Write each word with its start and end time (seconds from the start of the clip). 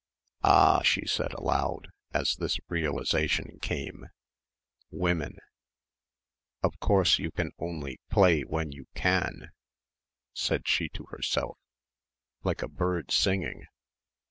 "Ah!" 0.43 0.81
she 0.81 1.05
said 1.05 1.31
aloud, 1.33 1.89
as 2.11 2.35
this 2.37 2.57
realisation 2.69 3.59
came, 3.61 4.07
"Women." 4.89 5.37
"Of 6.63 6.79
course 6.79 7.19
you 7.19 7.29
can 7.29 7.51
only 7.59 7.99
'play 8.09 8.41
when 8.41 8.71
you 8.71 8.85
can,'" 8.95 9.51
said 10.33 10.67
she 10.67 10.89
to 10.89 11.05
herself, 11.11 11.55
"like 12.43 12.63
a 12.63 12.67
bird 12.67 13.11
singing." 13.11 13.67